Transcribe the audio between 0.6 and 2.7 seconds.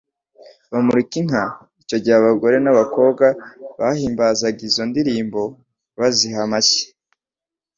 bamurika inka. Icyo gihe abagore